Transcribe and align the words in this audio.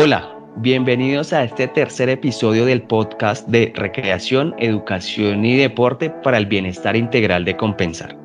Hola, 0.00 0.32
bienvenidos 0.54 1.32
a 1.32 1.42
este 1.42 1.66
tercer 1.66 2.08
episodio 2.08 2.64
del 2.64 2.82
podcast 2.82 3.48
de 3.48 3.72
Recreación, 3.74 4.54
Educación 4.56 5.44
y 5.44 5.56
Deporte 5.56 6.08
para 6.08 6.38
el 6.38 6.46
Bienestar 6.46 6.94
Integral 6.94 7.44
de 7.44 7.56
Compensar. 7.56 8.16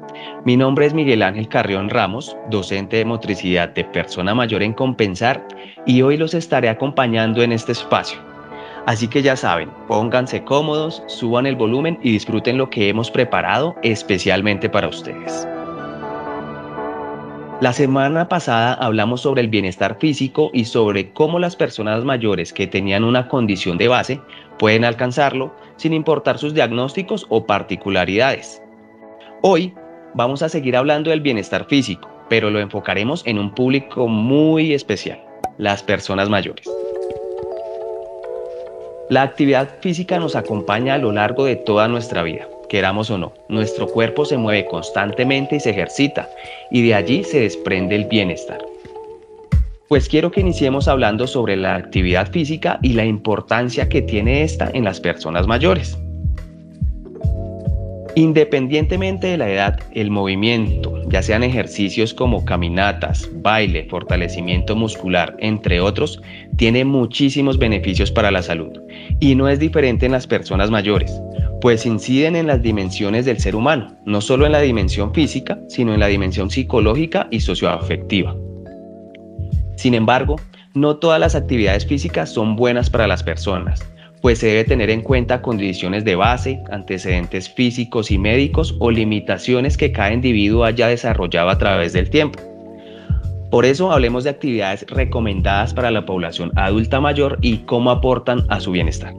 Mi 0.46 0.56
nombre 0.56 0.86
es 0.86 0.94
Miguel 0.94 1.24
Ángel 1.24 1.48
Carrión 1.48 1.90
Ramos, 1.90 2.38
docente 2.52 2.98
de 2.98 3.06
motricidad 3.06 3.70
de 3.70 3.86
persona 3.86 4.36
mayor 4.36 4.62
en 4.62 4.74
Compensar 4.74 5.48
y 5.88 6.04
hoy 6.04 6.16
los 6.16 6.36
estaré 6.36 6.70
acompañando 6.70 7.42
en 7.42 7.52
este 7.52 7.72
espacio. 7.72 8.20
Así 8.86 9.08
que 9.08 9.24
ya 9.24 9.36
saben, 9.36 9.72
pónganse 9.88 10.44
cómodos, 10.44 11.02
suban 11.08 11.48
el 11.48 11.56
volumen 11.56 11.98
y 12.04 12.12
disfruten 12.12 12.60
lo 12.60 12.70
que 12.70 12.88
hemos 12.88 13.10
preparado 13.10 13.76
especialmente 13.82 14.70
para 14.70 14.90
ustedes. 14.90 15.48
La 17.62 17.72
semana 17.72 18.28
pasada 18.28 18.74
hablamos 18.74 19.22
sobre 19.22 19.42
el 19.42 19.48
bienestar 19.48 19.98
físico 20.00 20.50
y 20.54 20.66
sobre 20.66 21.14
cómo 21.14 21.40
las 21.40 21.56
personas 21.56 22.04
mayores 22.04 22.52
que 22.52 22.68
tenían 22.68 23.04
una 23.04 23.30
condición 23.30 23.78
de 23.78 23.88
base 23.88 24.20
pueden 24.60 24.84
alcanzarlo 24.84 25.56
sin 25.78 25.94
importar 25.94 26.38
sus 26.38 26.54
diagnósticos 26.54 27.26
o 27.30 27.46
particularidades. 27.46 28.62
Hoy 29.42 29.74
vamos 30.14 30.42
a 30.42 30.50
seguir 30.50 30.76
hablando 30.76 31.10
del 31.10 31.22
bienestar 31.22 31.66
físico, 31.66 32.10
pero 32.28 32.50
lo 32.50 32.60
enfocaremos 32.60 33.26
en 33.26 33.40
un 33.40 33.54
público 33.54 34.08
muy 34.08 34.74
especial, 34.74 35.24
las 35.58 35.84
personas 35.84 36.30
mayores. 36.30 36.70
La 39.10 39.22
actividad 39.22 39.80
física 39.80 40.20
nos 40.20 40.36
acompaña 40.36 40.96
a 40.96 40.98
lo 40.98 41.12
largo 41.12 41.46
de 41.46 41.56
toda 41.56 41.88
nuestra 41.88 42.24
vida 42.24 42.48
queramos 42.74 43.12
o 43.12 43.20
no. 43.20 43.34
Nuestro 43.50 43.86
cuerpo 43.86 44.26
se 44.26 44.36
mueve 44.36 44.66
constantemente 44.66 45.58
y 45.58 45.60
se 45.60 45.70
ejercita, 45.70 46.28
y 46.72 46.82
de 46.82 46.96
allí 46.96 47.24
se 47.24 47.42
desprende 47.42 47.96
el 47.96 48.06
bienestar. 48.06 48.58
Pues 49.90 50.10
quiero 50.10 50.32
que 50.32 50.42
iniciemos 50.42 50.88
hablando 50.88 51.28
sobre 51.28 51.56
la 51.56 51.76
actividad 51.76 52.32
física 52.32 52.80
y 52.82 52.94
la 52.94 53.06
importancia 53.06 53.88
que 53.90 54.02
tiene 54.02 54.42
esta 54.42 54.72
en 54.74 54.86
las 54.86 55.00
personas 55.00 55.46
mayores. 55.46 56.00
Independientemente 58.16 59.28
de 59.28 59.38
la 59.38 59.52
edad, 59.52 59.80
el 59.94 60.10
movimiento, 60.10 61.00
ya 61.10 61.22
sean 61.22 61.44
ejercicios 61.44 62.12
como 62.12 62.44
caminatas, 62.44 63.30
baile, 63.44 63.86
fortalecimiento 63.88 64.76
muscular, 64.76 65.36
entre 65.38 65.80
otros, 65.80 66.24
tiene 66.58 66.86
muchísimos 66.86 67.60
beneficios 67.60 68.10
para 68.10 68.32
la 68.32 68.42
salud 68.42 68.72
y 69.20 69.36
no 69.36 69.48
es 69.48 69.60
diferente 69.60 70.08
en 70.08 70.14
las 70.14 70.26
personas 70.26 70.72
mayores 70.72 71.22
pues 71.64 71.86
inciden 71.86 72.36
en 72.36 72.46
las 72.46 72.62
dimensiones 72.62 73.24
del 73.24 73.40
ser 73.40 73.56
humano, 73.56 73.96
no 74.04 74.20
solo 74.20 74.46
en 74.46 74.52
la 74.52 74.60
dimensión 74.60 75.14
física, 75.14 75.58
sino 75.70 75.94
en 75.94 76.02
la 76.02 76.08
dimensión 76.08 76.50
psicológica 76.50 77.30
y 77.32 77.40
socioafectiva. 77.40 78.36
Sin 79.78 79.94
embargo, 79.94 80.36
no 80.74 80.98
todas 80.98 81.22
las 81.22 81.36
actividades 81.36 81.86
físicas 81.86 82.34
son 82.34 82.58
buenas 82.58 82.90
para 82.90 83.08
las 83.08 83.24
personas, 83.24 83.80
pues 84.22 84.40
se 84.40 84.48
debe 84.48 84.66
tener 84.66 84.90
en 84.90 85.00
cuenta 85.00 85.42
condiciones 85.42 86.04
de 86.04 86.18
base, 86.18 86.62
antecedentes 86.70 87.50
físicos 87.50 88.12
y 88.12 88.18
médicos 88.18 88.76
o 88.82 88.92
limitaciones 88.92 89.78
que 89.78 89.94
cada 89.94 90.12
individuo 90.12 90.66
haya 90.66 90.90
desarrollado 90.90 91.50
a 91.50 91.58
través 91.58 91.94
del 91.94 92.10
tiempo. 92.10 92.42
Por 93.50 93.64
eso 93.64 93.90
hablemos 93.90 94.26
de 94.26 94.32
actividades 94.32 94.86
recomendadas 94.90 95.74
para 95.74 95.92
la 95.92 96.06
población 96.06 96.52
adulta 96.58 97.00
mayor 97.00 97.38
y 97.42 97.60
cómo 97.60 97.90
aportan 97.90 98.44
a 98.50 98.60
su 98.60 98.72
bienestar. 98.72 99.14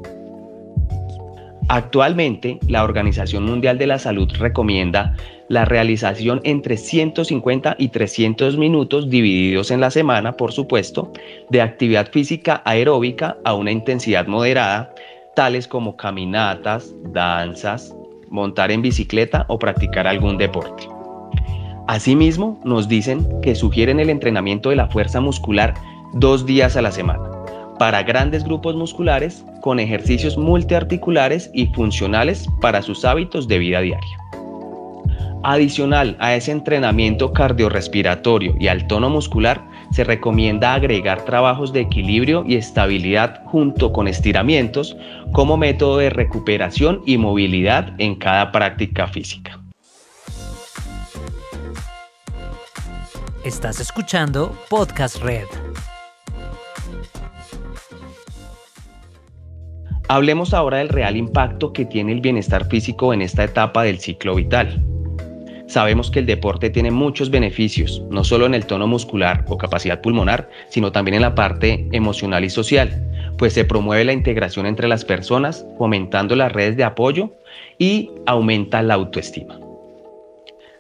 Actualmente, 1.69 2.59
la 2.69 2.85
Organización 2.85 3.45
Mundial 3.45 3.79
de 3.79 3.87
la 3.87 3.99
Salud 3.99 4.31
recomienda 4.39 5.17
la 5.49 5.65
realización 5.65 6.41
entre 6.45 6.77
150 6.77 7.77
y 7.79 7.89
300 7.89 8.59
minutos 8.59 9.09
divididos 9.09 9.71
en 9.71 9.81
la 9.81 9.91
semana, 9.91 10.33
por 10.33 10.53
supuesto, 10.53 11.13
de 11.49 11.63
actividad 11.63 12.11
física 12.11 12.61
aeróbica 12.67 13.39
a 13.45 13.55
una 13.55 13.71
intensidad 13.71 14.27
moderada, 14.27 14.95
tales 15.35 15.67
como 15.67 15.97
caminatas, 15.97 16.95
danzas, 17.13 17.95
montar 18.29 18.71
en 18.71 18.83
bicicleta 18.83 19.47
o 19.49 19.59
practicar 19.59 20.07
algún 20.07 20.37
deporte. 20.37 20.87
Asimismo, 21.87 22.61
nos 22.65 22.89
dicen 22.89 23.27
que 23.41 23.55
sugieren 23.55 24.01
el 24.01 24.11
entrenamiento 24.11 24.71
de 24.71 24.77
la 24.77 24.89
fuerza 24.89 25.21
muscular 25.21 25.75
dos 26.13 26.45
días 26.45 26.77
a 26.77 26.83
la 26.83 26.91
semana 26.91 27.34
para 27.79 28.03
grandes 28.03 28.45
grupos 28.45 28.77
musculares 28.77 29.45
con 29.61 29.81
ejercicios 29.81 30.37
multiarticulares 30.37 31.51
y 31.55 31.67
funcionales 31.69 32.47
para 32.61 32.83
sus 32.83 33.05
hábitos 33.05 33.49
de 33.49 33.59
vida 33.59 33.81
diaria. 33.81 34.19
Adicional 35.43 36.17
a 36.21 36.35
ese 36.35 36.53
entrenamiento 36.53 37.33
cardiorrespiratorio 37.33 38.55
y 38.59 38.69
al 38.69 38.87
tono 38.87 39.11
muscular, 39.11 39.63
se 39.93 40.03
recomienda 40.03 40.75
agregar 40.75 41.25
trabajos 41.27 41.73
de 41.73 41.81
equilibrio 41.81 42.45
y 42.47 42.57
estabilidad 42.57 43.43
junto 43.45 43.93
con 43.93 44.09
estiramientos 44.09 44.97
como 45.33 45.59
método 45.59 45.99
de 45.99 46.11
recuperación 46.11 47.03
y 47.05 47.19
movilidad 47.19 47.93
en 47.99 48.15
cada 48.15 48.53
práctica 48.53 49.07
física. 49.07 49.61
Estás 53.45 53.79
escuchando 53.79 54.57
Podcast 54.71 55.23
Red. 55.23 55.64
Hablemos 60.07 60.53
ahora 60.53 60.79
del 60.79 60.91
real 60.91 61.17
impacto 61.17 61.73
que 61.73 61.87
tiene 61.87 62.13
el 62.13 62.21
bienestar 62.21 62.67
físico 62.67 63.15
en 63.15 63.23
esta 63.23 63.43
etapa 63.43 63.85
del 63.85 64.01
ciclo 64.01 64.35
vital. 64.35 64.83
Sabemos 65.67 66.11
que 66.11 66.19
el 66.19 66.27
deporte 66.27 66.69
tiene 66.69 66.91
muchos 66.91 67.31
beneficios, 67.31 68.03
no 68.11 68.23
solo 68.23 68.45
en 68.45 68.55
el 68.55 68.67
tono 68.67 68.87
muscular 68.87 69.47
o 69.49 69.57
capacidad 69.57 70.03
pulmonar, 70.03 70.51
sino 70.69 70.93
también 70.93 71.15
en 71.15 71.23
la 71.23 71.35
parte 71.35 71.89
emocional 71.93 72.45
y 72.45 72.51
social, 72.51 73.03
pues 73.39 73.55
se 73.55 73.65
promueve 73.65 74.05
la 74.05 74.13
integración 74.13 74.67
entre 74.67 74.89
las 74.89 75.07
personas, 75.07 75.67
fomentando 75.79 76.37
las 76.37 76.53
redes 76.53 76.77
de 76.77 76.85
apoyo 76.85 77.31
y 77.79 78.11
aumenta 78.27 78.83
la 78.83 78.95
autoestima. 78.95 79.59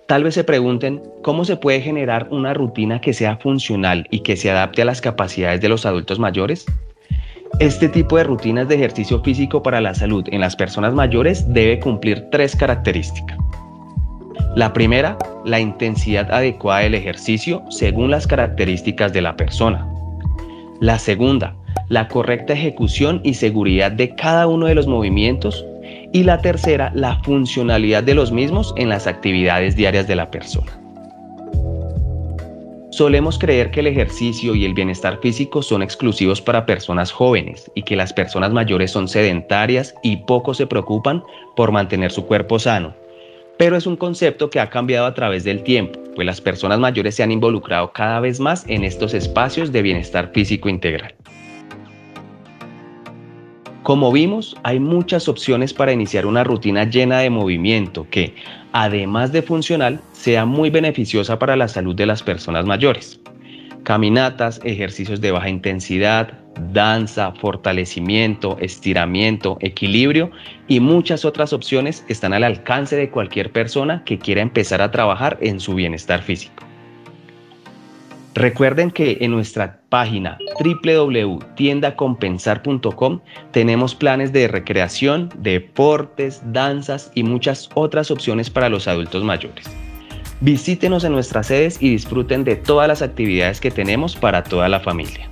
Tal 0.06 0.22
vez 0.22 0.34
se 0.34 0.44
pregunten 0.44 1.02
cómo 1.22 1.46
se 1.46 1.56
puede 1.56 1.80
generar 1.80 2.28
una 2.30 2.52
rutina 2.52 3.00
que 3.00 3.14
sea 3.14 3.38
funcional 3.38 4.06
y 4.10 4.20
que 4.20 4.36
se 4.36 4.50
adapte 4.50 4.82
a 4.82 4.84
las 4.84 5.00
capacidades 5.00 5.62
de 5.62 5.70
los 5.70 5.86
adultos 5.86 6.18
mayores. 6.18 6.66
Este 7.60 7.88
tipo 7.88 8.16
de 8.16 8.24
rutinas 8.24 8.66
de 8.68 8.74
ejercicio 8.74 9.22
físico 9.22 9.62
para 9.62 9.80
la 9.80 9.94
salud 9.94 10.24
en 10.32 10.40
las 10.40 10.56
personas 10.56 10.92
mayores 10.92 11.52
debe 11.52 11.78
cumplir 11.78 12.28
tres 12.32 12.56
características. 12.56 13.38
La 14.56 14.72
primera, 14.72 15.16
la 15.44 15.60
intensidad 15.60 16.32
adecuada 16.32 16.80
del 16.80 16.94
ejercicio 16.94 17.62
según 17.70 18.10
las 18.10 18.26
características 18.26 19.12
de 19.12 19.22
la 19.22 19.36
persona. 19.36 19.86
La 20.80 20.98
segunda, 20.98 21.54
la 21.88 22.08
correcta 22.08 22.54
ejecución 22.54 23.20
y 23.22 23.34
seguridad 23.34 23.92
de 23.92 24.16
cada 24.16 24.48
uno 24.48 24.66
de 24.66 24.74
los 24.74 24.88
movimientos. 24.88 25.64
Y 26.12 26.24
la 26.24 26.38
tercera, 26.38 26.90
la 26.94 27.22
funcionalidad 27.22 28.02
de 28.02 28.14
los 28.14 28.32
mismos 28.32 28.74
en 28.76 28.88
las 28.88 29.06
actividades 29.06 29.76
diarias 29.76 30.08
de 30.08 30.16
la 30.16 30.30
persona. 30.30 30.83
Solemos 32.94 33.40
creer 33.40 33.72
que 33.72 33.80
el 33.80 33.88
ejercicio 33.88 34.54
y 34.54 34.64
el 34.64 34.72
bienestar 34.72 35.18
físico 35.20 35.62
son 35.62 35.82
exclusivos 35.82 36.40
para 36.40 36.64
personas 36.64 37.10
jóvenes 37.10 37.68
y 37.74 37.82
que 37.82 37.96
las 37.96 38.12
personas 38.12 38.52
mayores 38.52 38.92
son 38.92 39.08
sedentarias 39.08 39.96
y 40.04 40.18
poco 40.18 40.54
se 40.54 40.68
preocupan 40.68 41.24
por 41.56 41.72
mantener 41.72 42.12
su 42.12 42.24
cuerpo 42.24 42.60
sano. 42.60 42.94
Pero 43.58 43.76
es 43.76 43.88
un 43.88 43.96
concepto 43.96 44.48
que 44.48 44.60
ha 44.60 44.70
cambiado 44.70 45.06
a 45.06 45.14
través 45.14 45.42
del 45.42 45.64
tiempo, 45.64 45.98
pues 46.14 46.24
las 46.24 46.40
personas 46.40 46.78
mayores 46.78 47.16
se 47.16 47.24
han 47.24 47.32
involucrado 47.32 47.92
cada 47.92 48.20
vez 48.20 48.38
más 48.38 48.64
en 48.68 48.84
estos 48.84 49.12
espacios 49.12 49.72
de 49.72 49.82
bienestar 49.82 50.30
físico 50.32 50.68
integral. 50.68 51.16
Como 53.84 54.10
vimos, 54.10 54.56
hay 54.62 54.80
muchas 54.80 55.28
opciones 55.28 55.74
para 55.74 55.92
iniciar 55.92 56.24
una 56.24 56.42
rutina 56.42 56.84
llena 56.84 57.18
de 57.18 57.28
movimiento 57.28 58.06
que, 58.10 58.34
además 58.72 59.30
de 59.30 59.42
funcional, 59.42 60.00
sea 60.12 60.46
muy 60.46 60.70
beneficiosa 60.70 61.38
para 61.38 61.54
la 61.54 61.68
salud 61.68 61.94
de 61.94 62.06
las 62.06 62.22
personas 62.22 62.64
mayores. 62.64 63.20
Caminatas, 63.82 64.58
ejercicios 64.64 65.20
de 65.20 65.32
baja 65.32 65.50
intensidad, 65.50 66.32
danza, 66.72 67.32
fortalecimiento, 67.32 68.56
estiramiento, 68.58 69.58
equilibrio 69.60 70.30
y 70.66 70.80
muchas 70.80 71.26
otras 71.26 71.52
opciones 71.52 72.06
están 72.08 72.32
al 72.32 72.44
alcance 72.44 72.96
de 72.96 73.10
cualquier 73.10 73.52
persona 73.52 74.02
que 74.06 74.16
quiera 74.16 74.40
empezar 74.40 74.80
a 74.80 74.90
trabajar 74.90 75.36
en 75.42 75.60
su 75.60 75.74
bienestar 75.74 76.22
físico. 76.22 76.63
Recuerden 78.34 78.90
que 78.90 79.18
en 79.20 79.30
nuestra 79.30 79.80
página 79.88 80.36
www.tiendacompensar.com 80.58 83.20
tenemos 83.52 83.94
planes 83.94 84.32
de 84.32 84.48
recreación, 84.48 85.28
deportes, 85.38 86.42
danzas 86.46 87.12
y 87.14 87.22
muchas 87.22 87.70
otras 87.74 88.10
opciones 88.10 88.50
para 88.50 88.68
los 88.68 88.88
adultos 88.88 89.22
mayores. 89.22 89.70
Visítenos 90.40 91.04
en 91.04 91.12
nuestras 91.12 91.46
sedes 91.46 91.80
y 91.80 91.90
disfruten 91.90 92.42
de 92.42 92.56
todas 92.56 92.88
las 92.88 93.02
actividades 93.02 93.60
que 93.60 93.70
tenemos 93.70 94.16
para 94.16 94.42
toda 94.42 94.68
la 94.68 94.80
familia. 94.80 95.30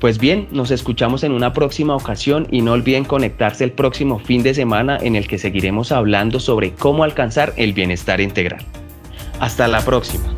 Pues 0.00 0.18
bien, 0.18 0.48
nos 0.50 0.70
escuchamos 0.70 1.22
en 1.22 1.32
una 1.32 1.52
próxima 1.52 1.94
ocasión 1.94 2.46
y 2.50 2.62
no 2.62 2.72
olviden 2.72 3.04
conectarse 3.04 3.64
el 3.64 3.72
próximo 3.72 4.20
fin 4.20 4.42
de 4.42 4.54
semana 4.54 4.96
en 5.02 5.16
el 5.16 5.28
que 5.28 5.36
seguiremos 5.36 5.92
hablando 5.92 6.40
sobre 6.40 6.72
cómo 6.72 7.04
alcanzar 7.04 7.52
el 7.56 7.74
bienestar 7.74 8.22
integral. 8.22 8.64
Hasta 9.38 9.68
la 9.68 9.84
próxima. 9.84 10.37